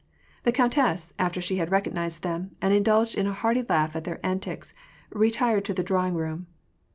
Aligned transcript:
The 0.45 0.51
countess, 0.51 1.13
after 1.19 1.39
she 1.41 1.57
had 1.57 1.69
recognized 1.69 2.23
them, 2.23 2.55
and 2.59 2.73
indulged 2.73 3.15
in 3.15 3.27
a 3.27 3.33
hearty 3.33 3.61
laugh 3.69 3.95
at 3.95 4.03
their 4.03 4.19
antics, 4.25 4.73
retired 5.11 5.57
into 5.57 5.75
the 5.75 5.83
drawing 5.83 6.15
room. 6.15 6.47